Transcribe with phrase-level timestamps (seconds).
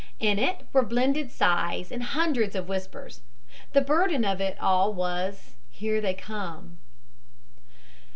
[0.19, 3.21] In it were blended sighs and hundreds of whispers.
[3.73, 6.79] The burden of it all was: "Here they come."